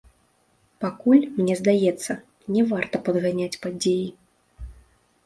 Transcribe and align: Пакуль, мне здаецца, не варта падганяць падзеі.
Пакуль, 0.85 1.27
мне 1.39 1.57
здаецца, 1.59 2.11
не 2.55 2.63
варта 2.71 2.95
падганяць 3.11 3.61
падзеі. 3.67 4.07